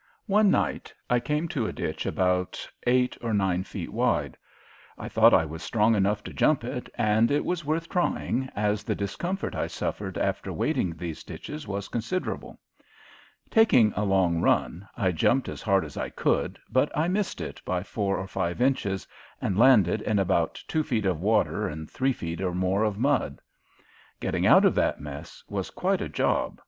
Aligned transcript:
One 0.25 0.49
night 0.49 0.91
I 1.11 1.19
came 1.19 1.47
to 1.49 1.67
a 1.67 1.71
ditch 1.71 2.07
about 2.07 2.67
eight 2.87 3.15
or 3.21 3.35
nine 3.35 3.63
feet 3.63 3.93
wide. 3.93 4.35
I 4.97 5.07
thought 5.07 5.31
I 5.31 5.45
was 5.45 5.61
strong 5.61 5.93
enough 5.93 6.23
to 6.23 6.33
jump 6.33 6.63
it, 6.63 6.89
and 6.95 7.29
it 7.29 7.45
was 7.45 7.63
worth 7.63 7.87
trying, 7.87 8.49
as 8.55 8.83
the 8.83 8.95
discomfort 8.95 9.53
I 9.53 9.67
suffered 9.67 10.17
after 10.17 10.51
wading 10.51 10.95
these 10.95 11.23
ditches 11.23 11.67
was 11.67 11.87
considerable. 11.87 12.59
Taking 13.51 13.93
a 13.95 14.03
long 14.03 14.41
run, 14.41 14.87
I 14.97 15.11
jumped 15.11 15.47
as 15.47 15.61
hard 15.61 15.85
as 15.85 15.97
I 15.97 16.09
could, 16.09 16.57
but 16.67 16.91
I 16.97 17.07
missed 17.07 17.39
it 17.39 17.61
by 17.63 17.83
four 17.83 18.17
or 18.17 18.25
five 18.25 18.59
inches 18.59 19.07
and 19.39 19.55
landed 19.55 20.01
in 20.01 20.17
about 20.17 20.59
two 20.67 20.81
feet 20.81 21.05
of 21.05 21.19
water 21.21 21.67
and 21.67 21.87
three 21.91 22.09
feet 22.11 22.39
more 22.39 22.83
of 22.83 22.97
mud. 22.97 23.39
Getting 24.19 24.47
out 24.47 24.65
of 24.65 24.73
that 24.73 24.99
mess 24.99 25.43
was 25.47 25.69
quite 25.69 26.01
a 26.01 26.09
job. 26.09 26.59